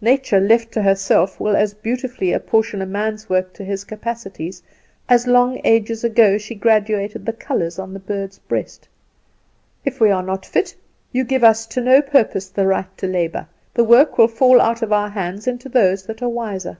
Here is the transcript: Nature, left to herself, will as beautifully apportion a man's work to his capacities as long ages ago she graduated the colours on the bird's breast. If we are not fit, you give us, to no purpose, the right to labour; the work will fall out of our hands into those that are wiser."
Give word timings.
Nature, 0.00 0.38
left 0.38 0.70
to 0.70 0.80
herself, 0.80 1.40
will 1.40 1.56
as 1.56 1.74
beautifully 1.74 2.32
apportion 2.32 2.80
a 2.80 2.86
man's 2.86 3.28
work 3.28 3.52
to 3.52 3.64
his 3.64 3.82
capacities 3.82 4.62
as 5.08 5.26
long 5.26 5.60
ages 5.64 6.04
ago 6.04 6.38
she 6.38 6.54
graduated 6.54 7.26
the 7.26 7.32
colours 7.32 7.80
on 7.80 7.92
the 7.92 7.98
bird's 7.98 8.38
breast. 8.38 8.86
If 9.84 9.98
we 9.98 10.12
are 10.12 10.22
not 10.22 10.46
fit, 10.46 10.72
you 11.10 11.24
give 11.24 11.42
us, 11.42 11.66
to 11.66 11.80
no 11.80 12.00
purpose, 12.00 12.48
the 12.48 12.68
right 12.68 12.96
to 12.98 13.08
labour; 13.08 13.48
the 13.74 13.82
work 13.82 14.18
will 14.18 14.28
fall 14.28 14.60
out 14.60 14.82
of 14.82 14.92
our 14.92 15.08
hands 15.08 15.48
into 15.48 15.68
those 15.68 16.04
that 16.04 16.22
are 16.22 16.28
wiser." 16.28 16.78